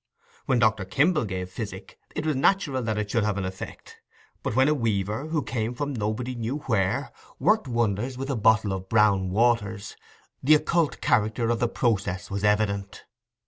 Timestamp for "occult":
10.55-11.01